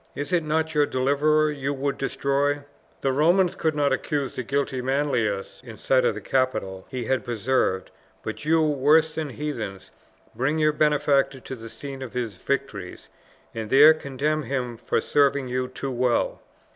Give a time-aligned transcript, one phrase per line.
[0.15, 2.63] "Is it not your deliverer you would destroy?
[3.01, 7.23] The Romans could not accuse the guilty Manlius in sight of the capitol he had
[7.23, 7.91] preserved,
[8.23, 9.91] but you, worse than heathens,
[10.33, 13.09] bring your benefactor to the scene of his victories,
[13.53, 16.41] and there condemn him for serving you too well!